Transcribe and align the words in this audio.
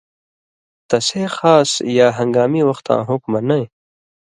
تسے 0.89 1.23
خاص 1.37 1.71
یا 1.97 2.07
ہن٘گامی 2.17 2.61
وختاں 2.69 3.01
حُکمہ 3.09 3.39
نَیں 3.47 3.65